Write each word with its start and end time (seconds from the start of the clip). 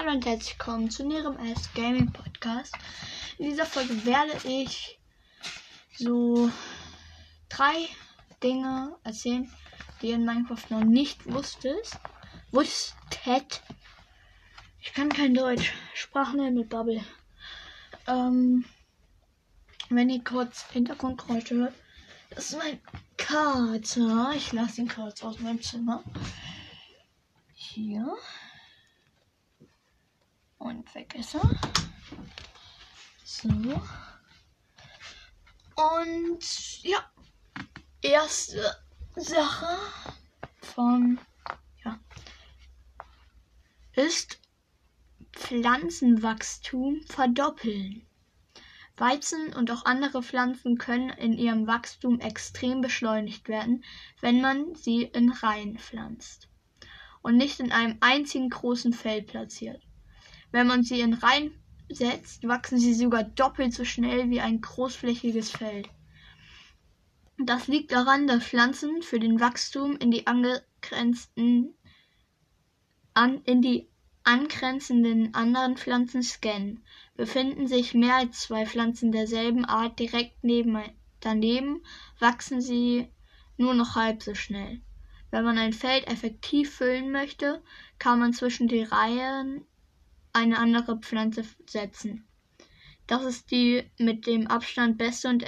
Hallo 0.00 0.12
und 0.12 0.24
herzlich 0.24 0.58
willkommen 0.58 0.90
zu 0.90 1.06
Nerem 1.06 1.36
S 1.40 1.68
Gaming 1.74 2.10
Podcast. 2.10 2.74
In 3.36 3.50
dieser 3.50 3.66
Folge 3.66 4.06
werde 4.06 4.32
ich 4.48 4.98
so 5.94 6.50
drei 7.50 7.86
Dinge 8.42 8.96
erzählen, 9.04 9.52
die 10.00 10.06
ihr 10.06 10.14
in 10.14 10.24
Minecraft 10.24 10.70
noch 10.70 10.84
nicht 10.84 11.30
wusstet. 11.30 11.90
Wusstet. 12.50 13.60
Ich 14.80 14.94
kann 14.94 15.10
kein 15.10 15.34
Deutsch. 15.34 15.74
Sprachlernen 15.92 16.54
mit 16.54 16.70
Bubble. 16.70 17.04
Ähm, 18.06 18.64
wenn 19.90 20.08
ihr 20.08 20.24
kurz 20.24 20.64
Hintergrundgeräusche 20.70 21.56
hört, 21.56 21.74
das 22.30 22.52
ist 22.52 22.56
mein 22.56 22.80
Kater. 23.18 24.32
Ich 24.34 24.50
lasse 24.52 24.80
ihn 24.80 24.88
kurz 24.88 25.22
aus 25.22 25.40
meinem 25.40 25.60
Zimmer. 25.60 26.02
Hier. 27.52 28.16
Und 30.60 30.94
weg 30.94 31.14
ist 31.14 31.34
er. 31.34 31.50
So. 33.24 33.48
Und 35.74 36.82
ja. 36.82 36.98
Erste 38.02 38.76
Sache 39.16 39.78
von 40.60 41.18
ja 41.82 41.98
ist 43.94 44.38
Pflanzenwachstum 45.32 47.00
verdoppeln. 47.06 48.06
Weizen 48.98 49.54
und 49.54 49.70
auch 49.70 49.86
andere 49.86 50.22
Pflanzen 50.22 50.76
können 50.76 51.08
in 51.08 51.38
ihrem 51.38 51.66
Wachstum 51.66 52.20
extrem 52.20 52.82
beschleunigt 52.82 53.48
werden, 53.48 53.82
wenn 54.20 54.42
man 54.42 54.74
sie 54.74 55.04
in 55.04 55.32
Reihen 55.32 55.78
pflanzt 55.78 56.50
und 57.22 57.38
nicht 57.38 57.60
in 57.60 57.72
einem 57.72 57.96
einzigen 58.00 58.50
großen 58.50 58.92
Feld 58.92 59.26
platziert. 59.26 59.82
Wenn 60.52 60.66
man 60.66 60.82
sie 60.82 61.00
in 61.00 61.14
Reihen 61.14 61.52
setzt, 61.88 62.46
wachsen 62.46 62.78
sie 62.78 62.94
sogar 62.94 63.24
doppelt 63.24 63.72
so 63.72 63.84
schnell 63.84 64.30
wie 64.30 64.40
ein 64.40 64.60
großflächiges 64.60 65.50
Feld. 65.50 65.88
Das 67.38 67.68
liegt 67.68 67.92
daran, 67.92 68.26
dass 68.26 68.44
Pflanzen 68.44 69.02
für 69.02 69.18
den 69.18 69.40
Wachstum 69.40 69.96
in 69.96 70.10
die 70.10 70.26
angegrenzten 70.26 71.74
an, 73.14 73.42
in 73.44 73.62
die 73.62 73.88
angrenzenden 74.24 75.34
anderen 75.34 75.76
Pflanzen 75.76 76.22
scannen. 76.22 76.84
Befinden 77.16 77.66
sich 77.66 77.94
mehr 77.94 78.16
als 78.16 78.40
zwei 78.40 78.66
Pflanzen 78.66 79.12
derselben 79.12 79.64
Art 79.64 79.98
direkt 79.98 80.44
neben, 80.44 80.78
daneben, 81.20 81.82
wachsen 82.18 82.60
sie 82.60 83.08
nur 83.56 83.74
noch 83.74 83.94
halb 83.94 84.22
so 84.22 84.34
schnell. 84.34 84.80
Wenn 85.30 85.44
man 85.44 85.58
ein 85.58 85.72
Feld 85.72 86.06
effektiv 86.08 86.74
füllen 86.74 87.10
möchte, 87.10 87.62
kann 87.98 88.18
man 88.18 88.32
zwischen 88.32 88.68
die 88.68 88.82
Reihen 88.82 89.64
eine 90.32 90.58
andere 90.58 90.98
Pflanze 90.98 91.44
setzen. 91.66 92.26
Das 93.06 93.24
ist 93.24 93.50
die 93.50 93.90
mit 93.98 94.26
dem 94.26 94.46
Abstand 94.46 94.98
beste 94.98 95.28
und 95.28 95.44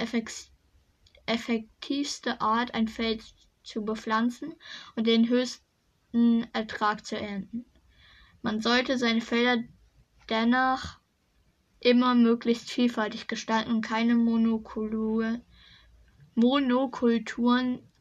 effektivste 1.25 2.41
Art, 2.41 2.73
ein 2.73 2.87
Feld 2.87 3.23
zu 3.63 3.85
bepflanzen 3.85 4.53
und 4.95 5.07
den 5.07 5.29
höchsten 5.29 6.47
Ertrag 6.51 7.05
zu 7.05 7.17
ernten. 7.17 7.65
Man 8.41 8.59
sollte 8.59 8.97
seine 8.97 9.21
Felder 9.21 9.63
dennoch 10.29 10.99
immer 11.79 12.15
möglichst 12.15 12.69
vielfältig 12.69 13.27
gestalten 13.27 13.71
und 13.71 13.81
keine 13.81 14.15
Monokulturen 14.15 15.43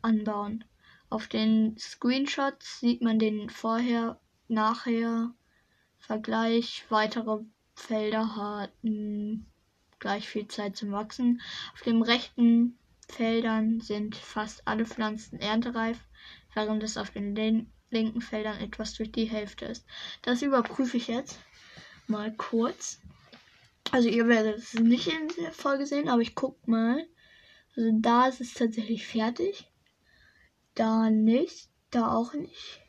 anbauen. 0.02 0.64
Auf 1.10 1.28
den 1.28 1.76
Screenshots 1.78 2.80
sieht 2.80 3.02
man 3.02 3.18
den 3.18 3.50
Vorher-Nachher 3.50 5.34
Vergleich. 6.02 6.84
Weitere 6.88 7.38
Felder 7.74 8.36
hatten 8.36 9.46
gleich 10.00 10.28
viel 10.28 10.48
Zeit 10.48 10.76
zum 10.76 10.90
Wachsen. 10.90 11.40
Auf 11.72 11.82
den 11.82 12.02
rechten 12.02 12.76
Feldern 13.08 13.80
sind 13.80 14.16
fast 14.16 14.66
alle 14.66 14.84
Pflanzen 14.84 15.38
erntereif, 15.38 15.98
während 16.54 16.82
es 16.82 16.96
auf 16.96 17.10
den 17.10 17.70
linken 17.90 18.20
Feldern 18.20 18.58
etwas 18.58 18.94
durch 18.94 19.12
die 19.12 19.26
Hälfte 19.26 19.66
ist. 19.66 19.86
Das 20.22 20.42
überprüfe 20.42 20.96
ich 20.96 21.06
jetzt 21.06 21.38
mal 22.08 22.34
kurz. 22.34 23.00
Also 23.92 24.08
ihr 24.08 24.26
werdet 24.26 24.58
es 24.58 24.74
nicht 24.74 25.06
in 25.06 25.28
der 25.40 25.52
Folge 25.52 25.86
sehen, 25.86 26.08
aber 26.08 26.20
ich 26.20 26.34
guck 26.34 26.66
mal. 26.66 27.06
Also 27.76 27.90
da 28.00 28.26
ist 28.26 28.40
es 28.40 28.54
tatsächlich 28.54 29.06
fertig. 29.06 29.70
Da 30.74 31.10
nicht. 31.10 31.68
Da 31.90 32.12
auch 32.12 32.34
nicht. 32.34 32.80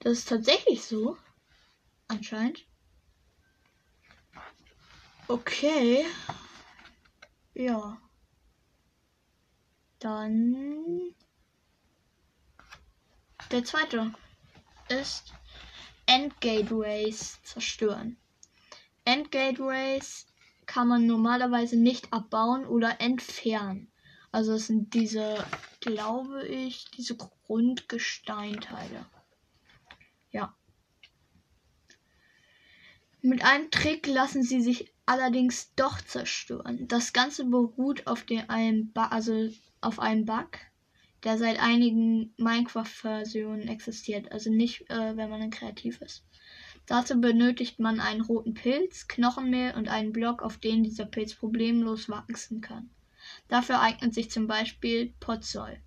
Das 0.00 0.18
ist 0.18 0.28
tatsächlich 0.28 0.82
so. 0.82 1.16
Anscheinend. 2.08 2.66
Okay. 5.28 6.06
Ja. 7.54 8.00
Dann. 9.98 11.14
Der 13.50 13.64
zweite 13.64 14.12
ist 14.88 15.34
Endgateways 16.06 17.42
zerstören. 17.42 18.16
Endgateways 19.04 20.26
kann 20.66 20.88
man 20.88 21.06
normalerweise 21.06 21.76
nicht 21.76 22.12
abbauen 22.12 22.66
oder 22.66 23.00
entfernen. 23.00 23.92
Also 24.32 24.54
es 24.54 24.66
sind 24.66 24.94
diese, 24.94 25.44
glaube 25.80 26.46
ich, 26.46 26.84
diese 26.90 27.16
Grundgesteinteile. 27.16 29.06
Ja. 30.30 30.57
Mit 33.20 33.44
einem 33.44 33.70
Trick 33.70 34.06
lassen 34.06 34.42
sie 34.42 34.60
sich 34.60 34.92
allerdings 35.04 35.74
doch 35.74 36.00
zerstören. 36.00 36.86
Das 36.86 37.12
Ganze 37.12 37.44
beruht 37.44 38.06
auf, 38.06 38.24
dem, 38.24 38.48
einem, 38.48 38.92
also 38.94 39.48
auf 39.80 39.98
einem 39.98 40.24
Bug, 40.24 40.58
der 41.24 41.36
seit 41.36 41.60
einigen 41.60 42.32
Minecraft-Versionen 42.36 43.66
existiert. 43.66 44.30
Also 44.30 44.50
nicht, 44.50 44.88
äh, 44.88 45.16
wenn 45.16 45.30
man 45.30 45.50
kreativ 45.50 46.00
ist. 46.00 46.24
Dazu 46.86 47.20
benötigt 47.20 47.80
man 47.80 48.00
einen 48.00 48.20
roten 48.20 48.54
Pilz, 48.54 49.08
Knochenmehl 49.08 49.74
und 49.74 49.88
einen 49.88 50.12
Block, 50.12 50.42
auf 50.42 50.56
den 50.56 50.84
dieser 50.84 51.04
Pilz 51.04 51.34
problemlos 51.34 52.08
wachsen 52.08 52.60
kann. 52.60 52.88
Dafür 53.48 53.80
eignet 53.80 54.14
sich 54.14 54.30
zum 54.30 54.46
Beispiel 54.46 55.12
Potsol. 55.20 55.78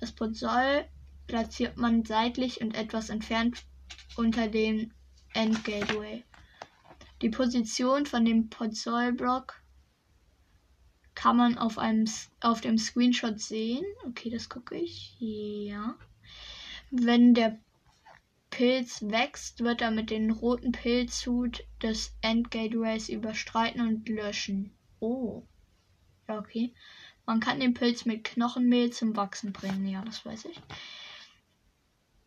Das 0.00 0.12
Potsol 0.12 0.84
platziert 1.26 1.76
man 1.76 2.04
seitlich 2.04 2.60
und 2.60 2.74
etwas 2.74 3.08
entfernt 3.08 3.62
unter 4.16 4.48
dem 4.48 4.92
Endgateway. 5.32 6.24
Die 7.22 7.30
Position 7.30 8.04
von 8.04 8.24
dem 8.24 8.50
Podzol-Block 8.50 9.62
kann 11.14 11.36
man 11.36 11.56
auf, 11.56 11.78
einem, 11.78 12.06
auf 12.40 12.60
dem 12.60 12.78
Screenshot 12.78 13.38
sehen. 13.38 13.84
Okay, 14.04 14.28
das 14.28 14.48
gucke 14.48 14.74
ich. 14.76 15.16
Ja. 15.20 15.96
Wenn 16.90 17.34
der 17.34 17.60
Pilz 18.50 19.02
wächst, 19.02 19.60
wird 19.60 19.80
er 19.80 19.92
mit 19.92 20.10
dem 20.10 20.30
roten 20.30 20.72
Pilzhut 20.72 21.64
des 21.80 22.12
Endgateways 22.22 23.08
überstreiten 23.08 23.80
und 23.80 24.08
löschen. 24.08 24.72
Oh. 24.98 25.44
Ja, 26.28 26.38
okay. 26.38 26.74
Man 27.24 27.38
kann 27.38 27.60
den 27.60 27.74
Pilz 27.74 28.04
mit 28.04 28.24
Knochenmehl 28.24 28.90
zum 28.90 29.16
Wachsen 29.16 29.52
bringen. 29.52 29.86
Ja, 29.86 30.04
das 30.04 30.26
weiß 30.26 30.46
ich. 30.46 30.60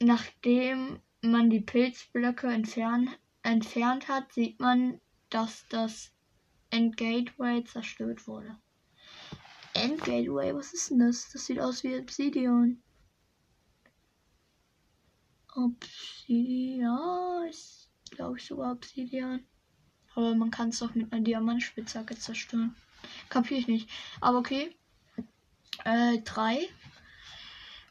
Nachdem 0.02 1.00
man 1.22 1.50
die 1.50 1.60
Pilzblöcke 1.60 2.48
entfernt 2.48 3.10
entfernt 3.46 4.08
hat, 4.08 4.34
sieht 4.34 4.60
man, 4.60 5.00
dass 5.30 5.66
das 5.70 6.12
Endgateway 6.72 7.64
zerstört 7.64 8.28
wurde. 8.28 8.58
Endgateway, 9.74 10.54
was 10.54 10.74
ist 10.74 10.90
denn 10.90 11.00
das? 11.00 11.30
Das 11.32 11.46
sieht 11.46 11.60
aus 11.60 11.84
wie 11.84 11.98
Obsidian. 11.98 12.82
Obsidian 15.56 17.48
ist, 17.50 17.90
glaube 18.12 18.38
ich, 18.38 18.46
sogar 18.46 18.74
Obsidian. 18.74 19.46
Aber 20.16 20.34
man 20.34 20.52
kann 20.52 20.70
es 20.70 20.80
doch 20.80 20.96
mit 20.96 21.12
einer 21.12 21.24
Diamantspitzhacke 21.24 22.18
zerstören. 22.18 22.76
Kapier 23.30 23.58
ich 23.58 23.68
nicht. 23.68 23.90
Aber 24.22 24.40
okay. 24.40 24.76
Äh, 25.84 26.20
drei. 26.22 26.70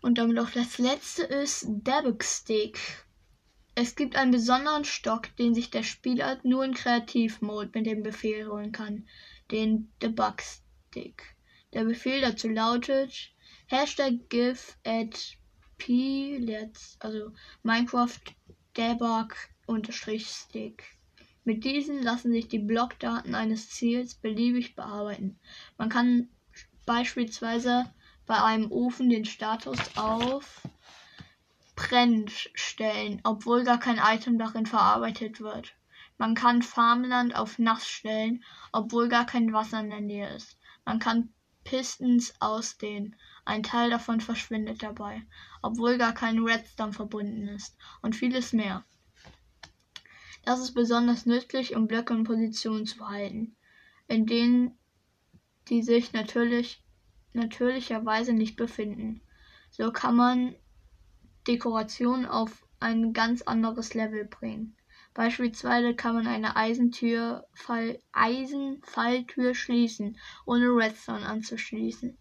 Und 0.00 0.18
damit 0.18 0.38
auch 0.38 0.50
das 0.50 0.78
letzte 0.78 1.22
ist 1.22 1.66
Debug 1.66 2.24
Stick. 2.24 3.03
Es 3.76 3.96
gibt 3.96 4.14
einen 4.14 4.30
besonderen 4.30 4.84
Stock, 4.84 5.34
den 5.36 5.54
sich 5.54 5.70
der 5.70 5.82
Spieler 5.82 6.38
nur 6.44 6.64
in 6.64 6.74
Kreativmode 6.74 7.70
mit 7.74 7.86
dem 7.86 8.04
Befehl 8.04 8.46
holen 8.46 8.70
kann, 8.70 9.08
den 9.50 9.92
Debug 10.00 10.42
Stick. 10.42 11.34
Der 11.72 11.84
Befehl 11.84 12.20
dazu 12.20 12.48
lautet 12.48 13.32
Hashtag 13.66 14.28
give 14.28 14.74
at 14.84 15.36
p 15.76 16.38
let's, 16.38 16.96
also 17.00 17.32
Minecraft 17.64 18.20
debug 18.76 19.34
stick. 20.18 20.84
Mit 21.44 21.64
diesen 21.64 22.02
lassen 22.02 22.32
sich 22.32 22.46
die 22.46 22.60
Blockdaten 22.60 23.34
eines 23.34 23.70
Ziels 23.70 24.14
beliebig 24.14 24.76
bearbeiten. 24.76 25.38
Man 25.76 25.88
kann 25.88 26.28
beispielsweise 26.86 27.92
bei 28.26 28.40
einem 28.40 28.70
Ofen 28.70 29.10
den 29.10 29.24
Status 29.24 29.78
auf 29.96 30.62
Brennstellen, 31.76 33.20
obwohl 33.24 33.64
gar 33.64 33.78
kein 33.78 33.98
Item 33.98 34.38
darin 34.38 34.66
verarbeitet 34.66 35.40
wird. 35.40 35.74
Man 36.18 36.34
kann 36.34 36.62
Farmland 36.62 37.34
auf 37.34 37.58
nass 37.58 37.86
stellen, 37.86 38.44
obwohl 38.72 39.08
gar 39.08 39.26
kein 39.26 39.52
Wasser 39.52 39.80
in 39.80 39.90
der 39.90 40.00
Nähe 40.00 40.34
ist. 40.34 40.56
Man 40.84 40.98
kann 40.98 41.32
Pistons 41.64 42.34
ausdehnen. 42.40 43.16
Ein 43.44 43.62
Teil 43.62 43.90
davon 43.90 44.20
verschwindet 44.20 44.82
dabei, 44.82 45.22
obwohl 45.62 45.98
gar 45.98 46.14
kein 46.14 46.38
Redstone 46.38 46.92
verbunden 46.92 47.48
ist. 47.48 47.76
Und 48.02 48.14
vieles 48.14 48.52
mehr. 48.52 48.84
Das 50.44 50.60
ist 50.60 50.74
besonders 50.74 51.26
nützlich, 51.26 51.74
um 51.74 51.88
Blöcke 51.88 52.14
in 52.14 52.24
Position 52.24 52.86
zu 52.86 53.08
halten, 53.08 53.56
in 54.08 54.26
denen 54.26 54.78
die 55.68 55.82
sich 55.82 56.12
natürlich 56.12 56.82
natürlicherweise 57.32 58.34
nicht 58.34 58.56
befinden. 58.56 59.22
So 59.70 59.90
kann 59.90 60.14
man 60.14 60.54
Dekoration 61.46 62.26
auf 62.26 62.66
ein 62.80 63.12
ganz 63.12 63.42
anderes 63.42 63.94
Level 63.94 64.24
bringen. 64.24 64.76
Beispielsweise 65.14 65.94
kann 65.94 66.16
man 66.16 66.26
eine 66.26 66.56
Eisentür, 66.56 67.46
Fall, 67.54 68.00
Eisenfalltür 68.12 69.54
schließen, 69.54 70.18
ohne 70.44 70.66
Redstone 70.66 71.24
anzuschließen. 71.24 72.18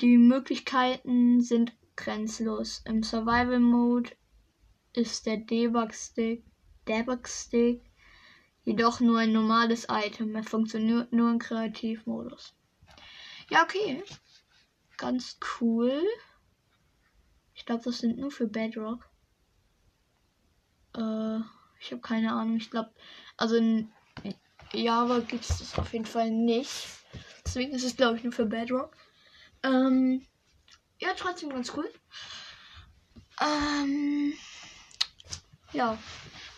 Die 0.00 0.16
Möglichkeiten 0.16 1.40
sind 1.42 1.76
grenzlos. 1.96 2.82
Im 2.86 3.02
Survival 3.02 3.60
Mode 3.60 4.10
ist 4.94 5.26
der 5.26 5.36
Debug 5.36 5.92
Stick, 5.92 6.44
Debug 6.86 7.28
Stick 7.28 7.82
jedoch 8.64 9.00
nur 9.00 9.18
ein 9.18 9.32
normales 9.32 9.86
Item. 9.90 10.34
Er 10.34 10.44
funktioniert 10.44 11.12
nur 11.12 11.30
im 11.30 11.38
Kreativmodus. 11.38 12.54
Ja, 13.50 13.62
okay. 13.64 14.02
Ganz 14.96 15.38
cool. 15.60 16.02
Ich 17.58 17.66
glaube, 17.66 17.82
das 17.82 17.98
sind 17.98 18.18
nur 18.18 18.30
für 18.30 18.46
Bedrock. 18.46 19.10
Äh, 20.96 21.40
ich 21.80 21.90
habe 21.90 22.00
keine 22.00 22.32
Ahnung. 22.32 22.56
Ich 22.56 22.70
glaube, 22.70 22.92
also 23.36 23.56
in 23.56 23.92
Java 24.72 25.18
gibt 25.18 25.42
es 25.42 25.58
das 25.58 25.76
auf 25.76 25.92
jeden 25.92 26.06
Fall 26.06 26.30
nicht. 26.30 26.86
Deswegen 27.44 27.72
ist 27.72 27.82
es, 27.82 27.96
glaube 27.96 28.16
ich, 28.16 28.22
nur 28.22 28.32
für 28.32 28.46
Bedrock. 28.46 28.96
Ähm, 29.64 30.24
ja, 31.00 31.08
trotzdem 31.16 31.50
ganz 31.50 31.72
cool. 31.76 31.92
Ähm, 33.40 34.32
ja, 35.72 35.98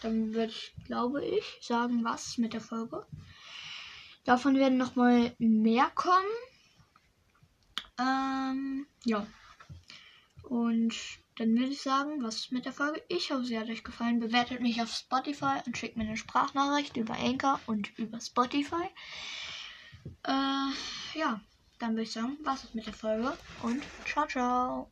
dann 0.03 0.35
würde 0.35 0.53
ich, 0.53 0.75
glaube 0.85 1.25
ich, 1.25 1.61
sagen, 1.63 2.05
was 2.05 2.37
mit 2.37 2.53
der 2.53 2.61
Folge. 2.61 3.07
Davon 4.25 4.55
werden 4.57 4.77
noch 4.77 4.97
mal 4.97 5.35
mehr 5.39 5.91
kommen. 5.95 6.27
Ähm, 7.99 8.87
ja. 9.07 9.27
Und 10.51 10.97
dann 11.37 11.57
würde 11.57 11.71
ich 11.71 11.81
sagen, 11.81 12.25
was 12.25 12.51
mit 12.51 12.65
der 12.65 12.73
Folge. 12.73 13.01
Ich 13.07 13.31
hoffe, 13.31 13.45
sie 13.45 13.57
hat 13.57 13.69
euch 13.69 13.85
gefallen. 13.85 14.19
Bewertet 14.19 14.61
mich 14.61 14.83
auf 14.83 14.91
Spotify 14.93 15.61
und 15.65 15.79
schickt 15.79 15.97
mir 15.97 16.03
eine 16.03 16.17
Sprachnachricht 16.17 16.97
über 16.97 17.15
Anchor 17.15 17.61
und 17.67 17.97
über 17.97 18.21
Spotify. 18.21 18.89
Äh, 20.25 20.73
ja, 21.15 21.41
dann 21.79 21.93
würde 21.93 22.03
ich 22.03 22.13
sagen, 22.13 22.37
was 22.43 22.65
ist 22.65 22.75
mit 22.75 22.85
der 22.85 22.95
Folge 22.95 23.33
und 23.63 23.81
ciao, 24.05 24.27
ciao. 24.27 24.91